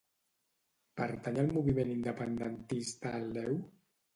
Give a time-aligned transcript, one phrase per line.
[1.01, 3.63] Pertany al moviment independentista el Leo?